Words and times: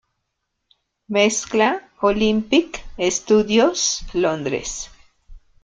Mezcla: 1.11 1.79
Olympic 2.01 2.81
Studios, 3.11 4.01
Londres. 4.15 4.89